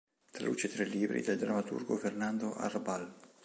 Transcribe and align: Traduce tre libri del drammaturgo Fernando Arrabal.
Traduce 0.33 0.67
tre 0.67 0.85
libri 0.85 1.21
del 1.21 1.37
drammaturgo 1.37 1.95
Fernando 1.95 2.55
Arrabal. 2.55 3.07